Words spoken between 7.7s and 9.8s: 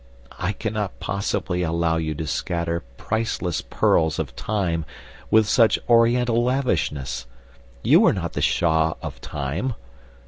You are not the Shah of time.